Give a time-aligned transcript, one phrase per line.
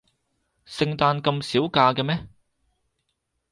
[0.65, 2.25] 聖誕咁少假嘅咩？